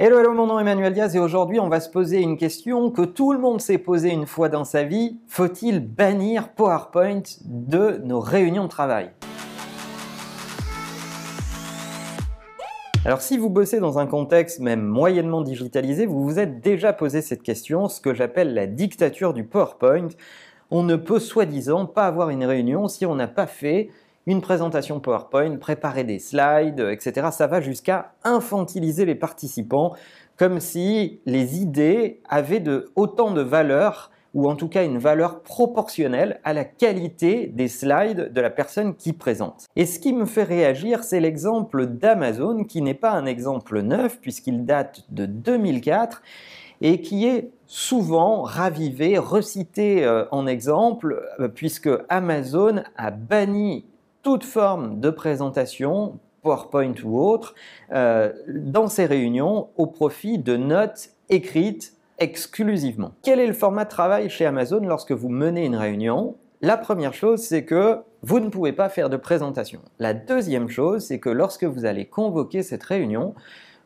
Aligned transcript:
Hello, 0.00 0.20
hello, 0.20 0.32
mon 0.32 0.46
nom 0.46 0.60
est 0.60 0.62
Emmanuel 0.62 0.92
Diaz 0.92 1.16
et 1.16 1.18
aujourd'hui 1.18 1.58
on 1.58 1.68
va 1.68 1.80
se 1.80 1.90
poser 1.90 2.20
une 2.20 2.36
question 2.36 2.92
que 2.92 3.02
tout 3.02 3.32
le 3.32 3.40
monde 3.40 3.60
s'est 3.60 3.78
posée 3.78 4.10
une 4.10 4.26
fois 4.26 4.48
dans 4.48 4.62
sa 4.62 4.84
vie. 4.84 5.18
Faut-il 5.26 5.84
bannir 5.84 6.50
PowerPoint 6.50 7.24
de 7.44 8.00
nos 8.04 8.20
réunions 8.20 8.62
de 8.62 8.68
travail? 8.68 9.10
Alors 13.04 13.20
si 13.20 13.38
vous 13.38 13.50
bossez 13.50 13.80
dans 13.80 13.98
un 13.98 14.06
contexte 14.06 14.60
même 14.60 14.84
moyennement 14.84 15.40
digitalisé, 15.40 16.06
vous 16.06 16.22
vous 16.22 16.38
êtes 16.38 16.60
déjà 16.60 16.92
posé 16.92 17.20
cette 17.20 17.42
question, 17.42 17.88
ce 17.88 18.00
que 18.00 18.14
j'appelle 18.14 18.54
la 18.54 18.68
dictature 18.68 19.34
du 19.34 19.42
PowerPoint. 19.42 20.10
On 20.70 20.84
ne 20.84 20.94
peut 20.94 21.18
soi-disant 21.18 21.86
pas 21.86 22.06
avoir 22.06 22.30
une 22.30 22.44
réunion 22.44 22.86
si 22.86 23.04
on 23.04 23.16
n'a 23.16 23.26
pas 23.26 23.48
fait 23.48 23.88
une 24.28 24.42
présentation 24.42 25.00
PowerPoint, 25.00 25.56
préparer 25.56 26.04
des 26.04 26.18
slides, 26.18 26.80
etc. 26.80 27.28
Ça 27.32 27.46
va 27.46 27.62
jusqu'à 27.62 28.12
infantiliser 28.24 29.06
les 29.06 29.14
participants, 29.14 29.94
comme 30.36 30.60
si 30.60 31.20
les 31.24 31.58
idées 31.60 32.20
avaient 32.28 32.60
de, 32.60 32.90
autant 32.94 33.30
de 33.30 33.40
valeur 33.40 34.10
ou 34.34 34.46
en 34.46 34.54
tout 34.54 34.68
cas 34.68 34.84
une 34.84 34.98
valeur 34.98 35.40
proportionnelle 35.40 36.40
à 36.44 36.52
la 36.52 36.64
qualité 36.64 37.46
des 37.46 37.68
slides 37.68 38.30
de 38.30 38.40
la 38.42 38.50
personne 38.50 38.94
qui 38.94 39.14
présente. 39.14 39.64
Et 39.76 39.86
ce 39.86 39.98
qui 39.98 40.12
me 40.12 40.26
fait 40.26 40.44
réagir, 40.44 41.04
c'est 41.04 41.20
l'exemple 41.20 41.86
d'Amazon, 41.86 42.64
qui 42.64 42.82
n'est 42.82 42.92
pas 42.92 43.12
un 43.12 43.24
exemple 43.24 43.80
neuf, 43.80 44.20
puisqu'il 44.20 44.66
date 44.66 45.06
de 45.08 45.24
2004, 45.24 46.22
et 46.82 47.00
qui 47.00 47.26
est 47.26 47.50
souvent 47.66 48.42
ravivé, 48.42 49.16
recité 49.16 50.04
euh, 50.04 50.26
en 50.30 50.46
exemple, 50.46 51.26
euh, 51.40 51.48
puisque 51.48 51.90
Amazon 52.10 52.82
a 52.96 53.10
banni 53.10 53.86
toute 54.22 54.44
forme 54.44 55.00
de 55.00 55.10
présentation, 55.10 56.18
PowerPoint 56.42 56.94
ou 57.04 57.20
autre, 57.20 57.54
euh, 57.92 58.32
dans 58.48 58.88
ces 58.88 59.06
réunions 59.06 59.68
au 59.76 59.86
profit 59.86 60.38
de 60.38 60.56
notes 60.56 61.10
écrites 61.28 61.94
exclusivement. 62.18 63.12
Quel 63.22 63.40
est 63.40 63.46
le 63.46 63.52
format 63.52 63.84
de 63.84 63.90
travail 63.90 64.28
chez 64.28 64.46
Amazon 64.46 64.80
lorsque 64.80 65.12
vous 65.12 65.28
menez 65.28 65.64
une 65.64 65.76
réunion? 65.76 66.36
La 66.60 66.76
première 66.76 67.14
chose, 67.14 67.40
c'est 67.40 67.64
que 67.64 68.00
vous 68.22 68.40
ne 68.40 68.48
pouvez 68.48 68.72
pas 68.72 68.88
faire 68.88 69.08
de 69.10 69.16
présentation. 69.16 69.80
La 70.00 70.14
deuxième 70.14 70.68
chose, 70.68 71.04
c'est 71.04 71.20
que 71.20 71.28
lorsque 71.28 71.64
vous 71.64 71.84
allez 71.84 72.06
convoquer 72.06 72.64
cette 72.64 72.82
réunion, 72.82 73.34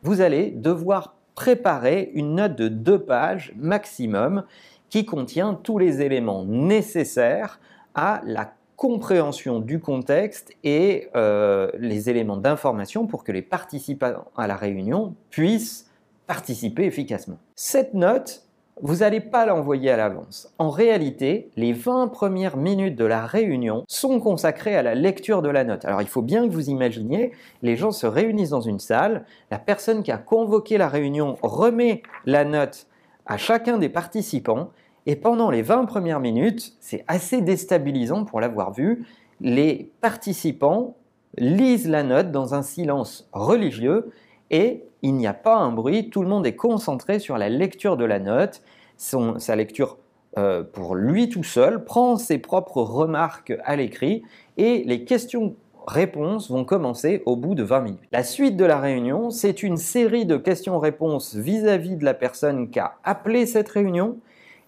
vous 0.01 0.21
allez 0.21 0.49
devoir 0.49 1.15
préparer 1.35 2.11
une 2.15 2.35
note 2.35 2.55
de 2.55 2.67
deux 2.67 2.99
pages 2.99 3.53
maximum 3.57 4.43
qui 4.89 5.05
contient 5.05 5.53
tous 5.53 5.77
les 5.77 6.01
éléments 6.01 6.45
nécessaires 6.45 7.59
à 7.93 8.21
la 8.25 8.53
compréhension 8.83 9.61
du 9.61 9.79
contexte 9.79 10.51
et 10.65 11.07
euh, 11.15 11.71
les 11.79 12.09
éléments 12.09 12.35
d'information 12.35 13.07
pour 13.07 13.23
que 13.23 13.31
les 13.31 13.41
participants 13.41 14.25
à 14.35 14.45
la 14.45 14.57
réunion 14.57 15.15
puissent 15.29 15.89
participer 16.27 16.83
efficacement. 16.83 17.37
Cette 17.55 17.93
note, 17.93 18.43
vous 18.81 18.97
n'allez 18.97 19.21
pas 19.21 19.45
l'envoyer 19.45 19.89
à 19.89 19.95
l'avance. 19.95 20.53
En 20.57 20.69
réalité, 20.69 21.49
les 21.55 21.71
20 21.71 22.09
premières 22.09 22.57
minutes 22.57 22.97
de 22.97 23.05
la 23.05 23.25
réunion 23.25 23.85
sont 23.87 24.19
consacrées 24.19 24.75
à 24.75 24.83
la 24.83 24.95
lecture 24.95 25.41
de 25.41 25.49
la 25.49 25.63
note. 25.63 25.85
Alors 25.85 26.01
il 26.01 26.09
faut 26.09 26.21
bien 26.21 26.45
que 26.45 26.53
vous 26.53 26.69
imaginiez, 26.69 27.31
les 27.61 27.77
gens 27.77 27.91
se 27.91 28.05
réunissent 28.05 28.49
dans 28.49 28.59
une 28.59 28.79
salle, 28.79 29.23
la 29.49 29.59
personne 29.59 30.03
qui 30.03 30.11
a 30.11 30.17
convoqué 30.17 30.77
la 30.77 30.89
réunion 30.89 31.37
remet 31.41 32.03
la 32.25 32.43
note 32.43 32.87
à 33.27 33.37
chacun 33.37 33.77
des 33.77 33.87
participants 33.87 34.71
et 35.05 35.15
pendant 35.15 35.49
les 35.49 35.61
20 35.61 35.85
premières 35.85 36.19
minutes, 36.19 36.73
c'est 36.79 37.03
assez 37.07 37.41
déstabilisant 37.41 38.25
pour 38.25 38.39
l'avoir 38.39 38.71
vu, 38.71 39.05
les 39.41 39.91
participants 40.01 40.95
lisent 41.37 41.89
la 41.89 42.03
note 42.03 42.31
dans 42.31 42.53
un 42.53 42.61
silence 42.61 43.27
religieux 43.33 44.11
et 44.51 44.83
il 45.01 45.15
n'y 45.15 45.27
a 45.27 45.33
pas 45.33 45.57
un 45.57 45.71
bruit, 45.71 46.09
tout 46.09 46.21
le 46.21 46.29
monde 46.29 46.47
est 46.47 46.55
concentré 46.55 47.19
sur 47.19 47.37
la 47.37 47.49
lecture 47.49 47.97
de 47.97 48.05
la 48.05 48.19
note, 48.19 48.61
sa 48.97 49.55
lecture 49.55 49.97
euh, 50.37 50.63
pour 50.63 50.95
lui 50.95 51.29
tout 51.29 51.43
seul, 51.43 51.83
prend 51.83 52.17
ses 52.17 52.37
propres 52.37 52.81
remarques 52.81 53.53
à 53.65 53.75
l'écrit 53.75 54.23
et 54.57 54.83
les 54.85 55.03
questions 55.03 55.55
réponses 55.85 56.49
vont 56.49 56.63
commencer 56.63 57.21
au 57.25 57.35
bout 57.35 57.55
de 57.55 57.63
20 57.63 57.81
minutes. 57.81 57.99
La 58.11 58.23
suite 58.23 58.55
de 58.55 58.63
la 58.63 58.79
réunion, 58.79 59.29
c'est 59.29 59.63
une 59.63 59.77
série 59.77 60.25
de 60.25 60.37
questions-réponses 60.37 61.35
vis-à-vis 61.35 61.97
de 61.97 62.05
la 62.05 62.13
personne 62.13 62.69
qui 62.69 62.79
a 62.79 62.95
appelé 63.03 63.45
cette 63.45 63.69
réunion 63.69 64.17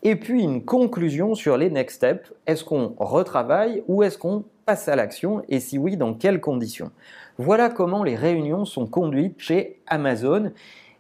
et 0.06 0.16
puis 0.16 0.44
une 0.44 0.64
conclusion 0.64 1.34
sur 1.34 1.58
les 1.58 1.72
next 1.72 1.96
steps. 1.96 2.32
Est-ce 2.46 2.64
qu'on 2.64 2.94
retravaille 3.00 3.84
ou 3.88 4.04
est-ce 4.04 4.20
qu'on 4.20 4.46
passe 4.66 4.88
à 4.88 4.96
l'action? 4.96 5.42
Et 5.50 5.60
si 5.60 5.80
oui, 5.80 5.98
dans 5.98 6.14
quelles 6.14 6.40
conditions? 6.40 6.92
Voilà 7.40 7.70
comment 7.70 8.04
les 8.04 8.16
réunions 8.16 8.66
sont 8.66 8.86
conduites 8.86 9.40
chez 9.40 9.82
Amazon 9.88 10.52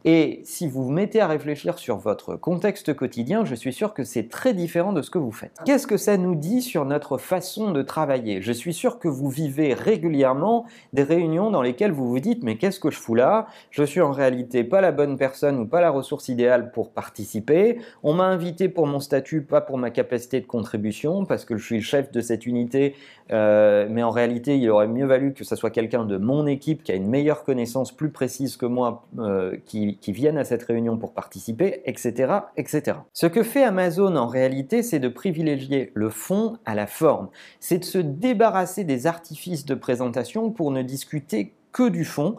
et 0.07 0.41
si 0.43 0.67
vous 0.67 0.83
vous 0.83 0.91
mettez 0.91 1.19
à 1.19 1.27
réfléchir 1.27 1.79
sur 1.79 1.97
votre 1.97 2.35
contexte 2.35 2.93
quotidien, 2.93 3.43
je 3.43 3.55
suis 3.55 3.73
sûr 3.73 3.95
que 3.95 4.03
c'est 4.03 4.29
très 4.29 4.53
différent 4.53 4.93
de 4.93 5.01
ce 5.01 5.09
que 5.09 5.17
vous 5.17 5.31
faites. 5.31 5.59
Qu'est-ce 5.65 5.87
que 5.87 5.97
ça 5.97 6.15
nous 6.15 6.35
dit 6.35 6.61
sur 6.61 6.85
notre 6.85 7.17
façon 7.17 7.71
de 7.71 7.81
travailler? 7.81 8.39
Je 8.43 8.51
suis 8.51 8.75
sûr 8.75 8.99
que 8.99 9.07
vous 9.07 9.29
vivez 9.29 9.73
régulièrement 9.73 10.67
des 10.93 11.01
réunions 11.01 11.49
dans 11.49 11.63
lesquelles 11.63 11.91
vous 11.91 12.07
vous 12.07 12.19
dites 12.19 12.43
mais 12.43 12.57
qu'est-ce 12.57 12.79
que 12.79 12.91
je 12.91 12.99
fous 12.99 13.15
là? 13.15 13.47
Je 13.71 13.81
suis 13.81 13.99
en 13.99 14.11
réalité 14.11 14.63
pas 14.63 14.79
la 14.79 14.91
bonne 14.91 15.17
personne 15.17 15.59
ou 15.59 15.65
pas 15.65 15.81
la 15.81 15.89
ressource 15.89 16.29
idéale 16.29 16.71
pour 16.71 16.91
participer. 16.91 17.79
On 18.03 18.13
m'a 18.13 18.25
invité 18.25 18.69
pour 18.69 18.85
mon 18.85 18.99
statut, 18.99 19.41
pas 19.41 19.61
pour 19.61 19.79
ma 19.79 19.89
capacité 19.89 20.39
de 20.39 20.45
contribution, 20.45 21.25
parce 21.25 21.45
que 21.45 21.57
je 21.57 21.65
suis 21.65 21.77
le 21.77 21.81
chef 21.81 22.11
de 22.11 22.21
cette 22.21 22.45
unité, 22.45 22.93
euh, 23.31 23.87
mais 23.89 24.03
en 24.03 24.11
réalité 24.11 24.57
il 24.57 24.69
aurait 24.69 24.87
mieux 24.87 25.05
valu 25.05 25.33
que 25.33 25.43
ce 25.43 25.55
soit 25.55 25.71
quelqu'un 25.71 26.05
de 26.05 26.17
mon 26.17 26.45
équipe 26.45 26.83
qui 26.83 26.91
a 26.91 26.95
une 26.95 27.07
meilleure 27.07 27.43
connaissance 27.43 27.91
plus 27.91 28.11
précise 28.11 28.55
que 28.55 28.65
moi 28.65 29.05
euh, 29.17 29.57
qui 29.65 29.97
qui, 29.97 30.11
viennent 30.11 30.37
à 30.37 30.43
cette 30.43 30.63
réunion 30.63 30.97
pour 30.97 31.13
participer, 31.13 31.81
etc., 31.85 32.33
etc. 32.57 32.99
Ce 33.13 33.25
que 33.25 33.43
fait 33.43 33.63
Amazon 33.63 34.15
en 34.15 34.27
réalité, 34.27 34.83
c'est 34.83 34.99
de 34.99 35.09
privilégier 35.09 35.91
le 35.93 36.09
fond 36.09 36.57
à 36.65 36.75
la 36.75 36.87
forme. 36.87 37.29
C'est 37.59 37.79
de 37.79 37.83
se 37.83 37.97
débarrasser 37.97 38.83
des 38.83 39.07
artifices 39.07 39.65
de 39.65 39.75
présentation 39.75 40.51
pour 40.51 40.71
ne 40.71 40.81
discuter 40.81 41.53
que 41.71 41.89
du 41.89 42.05
fond 42.05 42.35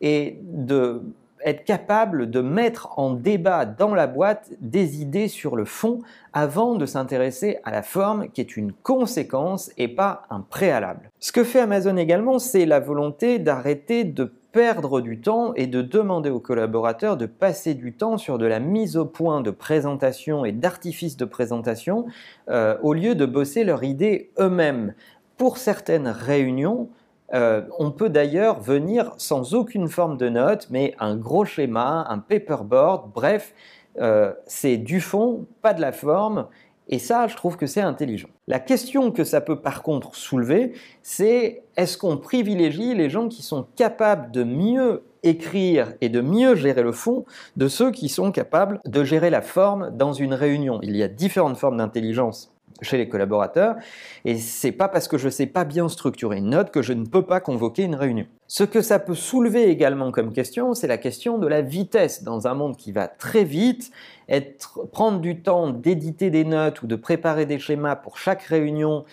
et 0.00 0.38
de 0.42 1.02
être 1.44 1.64
capable 1.64 2.30
de 2.30 2.40
mettre 2.40 2.98
en 2.98 3.12
débat 3.12 3.64
dans 3.64 3.94
la 3.94 4.06
boîte 4.06 4.50
des 4.60 5.00
idées 5.00 5.28
sur 5.28 5.56
le 5.56 5.64
fond 5.64 6.00
avant 6.32 6.74
de 6.74 6.86
s'intéresser 6.86 7.58
à 7.64 7.70
la 7.70 7.82
forme 7.82 8.28
qui 8.28 8.40
est 8.40 8.56
une 8.56 8.72
conséquence 8.72 9.70
et 9.78 9.88
pas 9.88 10.22
un 10.30 10.40
préalable. 10.40 11.10
Ce 11.20 11.32
que 11.32 11.44
fait 11.44 11.60
Amazon 11.60 11.96
également, 11.96 12.38
c'est 12.38 12.66
la 12.66 12.80
volonté 12.80 13.38
d'arrêter 13.38 14.04
de 14.04 14.32
perdre 14.52 15.00
du 15.00 15.20
temps 15.20 15.52
et 15.54 15.66
de 15.66 15.82
demander 15.82 16.30
aux 16.30 16.40
collaborateurs 16.40 17.16
de 17.16 17.26
passer 17.26 17.74
du 17.74 17.92
temps 17.92 18.16
sur 18.16 18.38
de 18.38 18.46
la 18.46 18.60
mise 18.60 18.96
au 18.96 19.04
point 19.04 19.40
de 19.40 19.50
présentation 19.50 20.44
et 20.44 20.52
d'artifice 20.52 21.16
de 21.16 21.24
présentation 21.24 22.06
euh, 22.48 22.76
au 22.82 22.94
lieu 22.94 23.14
de 23.14 23.26
bosser 23.26 23.64
leur 23.64 23.84
idée 23.84 24.30
eux-mêmes. 24.38 24.94
Pour 25.36 25.58
certaines 25.58 26.08
réunions, 26.08 26.88
euh, 27.34 27.62
on 27.78 27.90
peut 27.90 28.08
d'ailleurs 28.08 28.60
venir 28.60 29.12
sans 29.18 29.54
aucune 29.54 29.88
forme 29.88 30.16
de 30.16 30.28
note, 30.28 30.68
mais 30.70 30.94
un 30.98 31.16
gros 31.16 31.44
schéma, 31.44 32.06
un 32.08 32.18
paperboard, 32.18 33.10
bref, 33.12 33.54
euh, 34.00 34.32
c'est 34.46 34.78
du 34.78 35.00
fond, 35.00 35.46
pas 35.60 35.74
de 35.74 35.80
la 35.80 35.92
forme, 35.92 36.46
et 36.88 36.98
ça, 36.98 37.26
je 37.26 37.36
trouve 37.36 37.56
que 37.56 37.66
c'est 37.66 37.82
intelligent. 37.82 38.28
La 38.46 38.60
question 38.60 39.10
que 39.10 39.24
ça 39.24 39.42
peut 39.42 39.60
par 39.60 39.82
contre 39.82 40.14
soulever, 40.14 40.72
c'est 41.02 41.64
est-ce 41.76 41.98
qu'on 41.98 42.16
privilégie 42.16 42.94
les 42.94 43.10
gens 43.10 43.28
qui 43.28 43.42
sont 43.42 43.66
capables 43.76 44.30
de 44.30 44.42
mieux 44.42 45.02
écrire 45.22 45.92
et 46.00 46.08
de 46.08 46.22
mieux 46.22 46.54
gérer 46.54 46.82
le 46.82 46.92
fond 46.92 47.26
de 47.56 47.68
ceux 47.68 47.90
qui 47.90 48.08
sont 48.08 48.32
capables 48.32 48.80
de 48.86 49.04
gérer 49.04 49.28
la 49.28 49.42
forme 49.42 49.90
dans 49.94 50.14
une 50.14 50.32
réunion? 50.32 50.80
Il 50.82 50.96
y 50.96 51.02
a 51.02 51.08
différentes 51.08 51.58
formes 51.58 51.76
d'intelligence 51.76 52.54
chez 52.82 52.96
les 52.96 53.08
collaborateurs. 53.08 53.76
Et 54.24 54.36
c'est 54.36 54.72
pas 54.72 54.88
parce 54.88 55.08
que 55.08 55.18
je 55.18 55.28
sais 55.28 55.46
pas 55.46 55.64
bien 55.64 55.88
structurer 55.88 56.38
une 56.38 56.50
note 56.50 56.70
que 56.70 56.82
je 56.82 56.92
ne 56.92 57.04
peux 57.04 57.22
pas 57.22 57.40
convoquer 57.40 57.84
une 57.84 57.94
réunion. 57.94 58.26
Ce 58.46 58.64
que 58.64 58.80
ça 58.80 58.98
peut 58.98 59.14
soulever 59.14 59.68
également 59.68 60.10
comme 60.10 60.32
question, 60.32 60.74
c'est 60.74 60.86
la 60.86 60.98
question 60.98 61.38
de 61.38 61.46
la 61.46 61.60
vitesse 61.60 62.22
dans 62.22 62.46
un 62.46 62.54
monde 62.54 62.76
qui 62.76 62.92
va 62.92 63.08
très 63.08 63.44
vite. 63.44 63.90
Être, 64.28 64.80
prendre 64.92 65.20
du 65.20 65.40
temps 65.40 65.70
d'éditer 65.70 66.30
des 66.30 66.44
notes 66.44 66.82
ou 66.82 66.86
de 66.86 66.96
préparer 66.96 67.46
des 67.46 67.58
schémas 67.58 67.96
pour 67.96 68.18
chaque 68.18 68.42
réunion, 68.42 69.04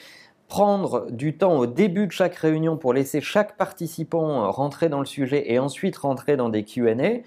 prendre 0.47 1.09
du 1.09 1.37
temps 1.37 1.57
au 1.57 1.65
début 1.65 2.07
de 2.07 2.11
chaque 2.11 2.35
réunion 2.35 2.77
pour 2.77 2.93
laisser 2.93 3.21
chaque 3.21 3.57
participant 3.57 4.51
rentrer 4.51 4.89
dans 4.89 4.99
le 4.99 5.05
sujet 5.05 5.51
et 5.51 5.59
ensuite 5.59 5.97
rentrer 5.97 6.37
dans 6.37 6.49
des 6.49 6.63
Q&A. 6.63 7.21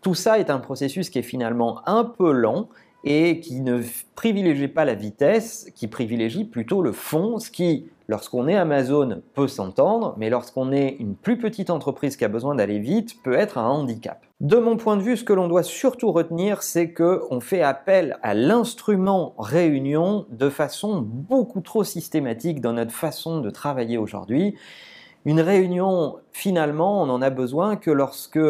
Tout 0.00 0.14
ça 0.14 0.38
est 0.38 0.50
un 0.50 0.58
processus 0.58 1.10
qui 1.10 1.18
est 1.18 1.22
finalement 1.22 1.80
un 1.86 2.04
peu 2.04 2.32
lent 2.32 2.68
et 3.04 3.40
qui 3.40 3.60
ne 3.60 3.82
privilégie 4.14 4.68
pas 4.68 4.84
la 4.84 4.94
vitesse, 4.94 5.66
qui 5.74 5.88
privilégie 5.88 6.44
plutôt 6.44 6.82
le 6.82 6.92
fond, 6.92 7.38
ce 7.38 7.50
qui, 7.50 7.86
lorsqu'on 8.08 8.46
est 8.46 8.54
Amazon, 8.54 9.22
peut 9.34 9.48
s'entendre, 9.48 10.14
mais 10.18 10.30
lorsqu'on 10.30 10.70
est 10.72 10.96
une 11.00 11.16
plus 11.16 11.36
petite 11.36 11.70
entreprise 11.70 12.16
qui 12.16 12.24
a 12.24 12.28
besoin 12.28 12.54
d'aller 12.54 12.78
vite, 12.78 13.20
peut 13.22 13.34
être 13.34 13.58
un 13.58 13.68
handicap. 13.68 14.24
De 14.40 14.56
mon 14.56 14.76
point 14.76 14.96
de 14.96 15.02
vue, 15.02 15.16
ce 15.16 15.24
que 15.24 15.32
l'on 15.32 15.48
doit 15.48 15.62
surtout 15.62 16.12
retenir, 16.12 16.62
c'est 16.62 16.92
qu'on 16.92 17.40
fait 17.40 17.62
appel 17.62 18.18
à 18.22 18.34
l'instrument 18.34 19.34
réunion 19.38 20.26
de 20.30 20.48
façon 20.48 21.00
beaucoup 21.00 21.60
trop 21.60 21.84
systématique 21.84 22.60
dans 22.60 22.72
notre 22.72 22.92
façon 22.92 23.40
de 23.40 23.50
travailler 23.50 23.98
aujourd'hui. 23.98 24.56
Une 25.24 25.40
réunion, 25.40 26.16
finalement, 26.32 27.02
on 27.02 27.08
en 27.08 27.22
a 27.22 27.30
besoin 27.30 27.76
que 27.76 27.92
lorsque 27.92 28.40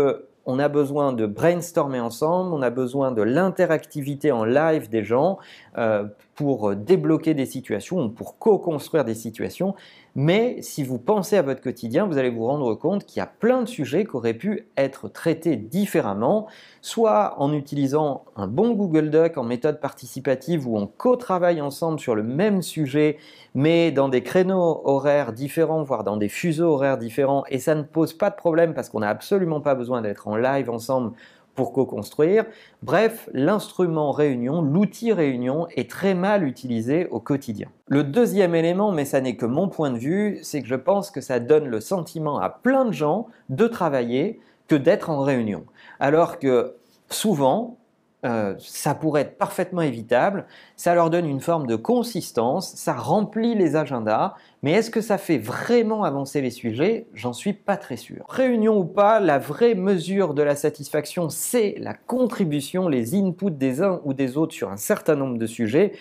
on 0.46 0.58
a 0.58 0.68
besoin 0.68 1.12
de 1.12 1.26
brainstormer 1.26 2.00
ensemble, 2.00 2.52
on 2.52 2.62
a 2.62 2.70
besoin 2.70 3.12
de 3.12 3.22
l'interactivité 3.22 4.32
en 4.32 4.44
live 4.44 4.88
des 4.88 5.04
gens 5.04 5.38
euh, 5.78 6.04
pour 6.42 6.74
débloquer 6.74 7.34
des 7.34 7.46
situations, 7.46 8.10
pour 8.10 8.36
co-construire 8.36 9.04
des 9.04 9.14
situations. 9.14 9.76
Mais 10.16 10.60
si 10.60 10.82
vous 10.82 10.98
pensez 10.98 11.36
à 11.36 11.42
votre 11.42 11.60
quotidien, 11.60 12.04
vous 12.04 12.18
allez 12.18 12.30
vous 12.30 12.44
rendre 12.44 12.74
compte 12.74 13.06
qu'il 13.06 13.20
y 13.20 13.22
a 13.22 13.26
plein 13.26 13.62
de 13.62 13.68
sujets 13.68 14.04
qui 14.04 14.16
auraient 14.16 14.34
pu 14.34 14.66
être 14.76 15.08
traités 15.08 15.54
différemment, 15.54 16.48
soit 16.80 17.40
en 17.40 17.52
utilisant 17.52 18.24
un 18.34 18.48
bon 18.48 18.72
Google 18.72 19.10
Doc 19.10 19.38
en 19.38 19.44
méthode 19.44 19.78
participative 19.80 20.66
où 20.66 20.76
on 20.76 20.88
co-travaille 20.88 21.60
ensemble 21.60 22.00
sur 22.00 22.16
le 22.16 22.24
même 22.24 22.60
sujet, 22.60 23.18
mais 23.54 23.92
dans 23.92 24.08
des 24.08 24.24
créneaux 24.24 24.82
horaires 24.84 25.32
différents, 25.32 25.84
voire 25.84 26.02
dans 26.02 26.16
des 26.16 26.28
fuseaux 26.28 26.72
horaires 26.72 26.98
différents, 26.98 27.44
et 27.50 27.60
ça 27.60 27.76
ne 27.76 27.84
pose 27.84 28.14
pas 28.14 28.30
de 28.30 28.36
problème 28.36 28.74
parce 28.74 28.88
qu'on 28.88 29.00
n'a 29.00 29.10
absolument 29.10 29.60
pas 29.60 29.76
besoin 29.76 30.02
d'être 30.02 30.26
en 30.26 30.34
live 30.34 30.68
ensemble 30.68 31.12
pour 31.54 31.72
co-construire. 31.72 32.44
Bref, 32.82 33.28
l'instrument 33.32 34.10
réunion, 34.10 34.62
l'outil 34.62 35.12
réunion 35.12 35.66
est 35.76 35.90
très 35.90 36.14
mal 36.14 36.44
utilisé 36.44 37.06
au 37.08 37.20
quotidien. 37.20 37.68
Le 37.86 38.04
deuxième 38.04 38.54
élément, 38.54 38.92
mais 38.92 39.04
ça 39.04 39.20
n'est 39.20 39.36
que 39.36 39.46
mon 39.46 39.68
point 39.68 39.90
de 39.90 39.98
vue, 39.98 40.38
c'est 40.42 40.62
que 40.62 40.68
je 40.68 40.74
pense 40.74 41.10
que 41.10 41.20
ça 41.20 41.40
donne 41.40 41.66
le 41.66 41.80
sentiment 41.80 42.38
à 42.38 42.48
plein 42.48 42.84
de 42.84 42.92
gens 42.92 43.26
de 43.48 43.66
travailler 43.66 44.40
que 44.68 44.74
d'être 44.74 45.10
en 45.10 45.20
réunion. 45.20 45.64
Alors 46.00 46.38
que 46.38 46.76
souvent, 47.10 47.76
euh, 48.24 48.54
ça 48.58 48.94
pourrait 48.94 49.22
être 49.22 49.36
parfaitement 49.36 49.82
évitable, 49.82 50.46
ça 50.76 50.94
leur 50.94 51.10
donne 51.10 51.26
une 51.26 51.40
forme 51.40 51.66
de 51.66 51.74
consistance, 51.74 52.72
ça 52.76 52.92
remplit 52.92 53.56
les 53.56 53.74
agendas, 53.74 54.34
mais 54.62 54.72
est-ce 54.72 54.90
que 54.90 55.00
ça 55.00 55.18
fait 55.18 55.38
vraiment 55.38 56.04
avancer 56.04 56.40
les 56.40 56.50
sujets? 56.50 57.08
J'en 57.14 57.32
suis 57.32 57.52
pas 57.52 57.76
très 57.76 57.96
sûr. 57.96 58.24
Réunion 58.28 58.78
ou 58.78 58.84
pas, 58.84 59.18
la 59.18 59.38
vraie 59.38 59.74
mesure 59.74 60.34
de 60.34 60.42
la 60.42 60.54
satisfaction, 60.54 61.30
c'est 61.30 61.74
la 61.78 61.94
contribution, 61.94 62.88
les 62.88 63.16
inputs 63.16 63.50
des 63.50 63.82
uns 63.82 64.00
ou 64.04 64.14
des 64.14 64.36
autres 64.36 64.54
sur 64.54 64.70
un 64.70 64.76
certain 64.76 65.16
nombre 65.16 65.38
de 65.38 65.46
sujets. 65.46 65.92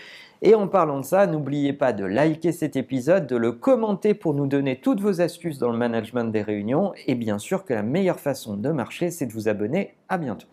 Et 0.43 0.55
en 0.55 0.67
parlant 0.67 0.99
de 0.99 1.05
ça, 1.05 1.27
n'oubliez 1.27 1.73
pas 1.73 1.93
de 1.93 2.03
liker 2.03 2.51
cet 2.51 2.75
épisode, 2.75 3.27
de 3.27 3.35
le 3.35 3.51
commenter 3.51 4.15
pour 4.15 4.33
nous 4.33 4.47
donner 4.47 4.79
toutes 4.79 4.99
vos 4.99 5.21
astuces 5.21 5.59
dans 5.59 5.71
le 5.71 5.77
management 5.77 6.31
des 6.31 6.41
réunions. 6.41 6.93
Et 7.05 7.13
bien 7.13 7.37
sûr 7.37 7.63
que 7.63 7.73
la 7.73 7.83
meilleure 7.83 8.19
façon 8.19 8.57
de 8.57 8.69
marcher, 8.69 9.11
c'est 9.11 9.27
de 9.27 9.33
vous 9.33 9.47
abonner. 9.47 9.95
À 10.09 10.17
bientôt. 10.17 10.47